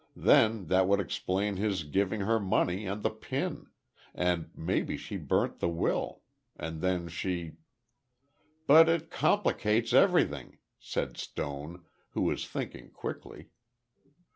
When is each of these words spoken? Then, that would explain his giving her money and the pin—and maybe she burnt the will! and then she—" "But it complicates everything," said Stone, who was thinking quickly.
Then, 0.17 0.65
that 0.65 0.87
would 0.87 0.99
explain 0.99 1.57
his 1.57 1.83
giving 1.83 2.21
her 2.21 2.39
money 2.39 2.87
and 2.87 3.03
the 3.03 3.11
pin—and 3.11 4.49
maybe 4.55 4.97
she 4.97 5.15
burnt 5.17 5.59
the 5.59 5.69
will! 5.69 6.23
and 6.55 6.81
then 6.81 7.07
she—" 7.07 7.57
"But 8.65 8.89
it 8.89 9.11
complicates 9.11 9.93
everything," 9.93 10.57
said 10.79 11.17
Stone, 11.17 11.85
who 12.13 12.21
was 12.23 12.47
thinking 12.47 12.89
quickly. 12.89 13.51